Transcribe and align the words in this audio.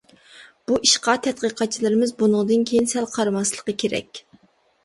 بۇ 0.69 0.77
ئىشقا 0.87 1.13
تەتقىقاتچىلىرىمىز 1.27 2.13
بۇنىڭدىن 2.21 2.65
كېيىن 2.71 2.91
سەل 2.95 3.09
قارىماسلىقى 3.19 3.77
كېرەك. 3.85 4.25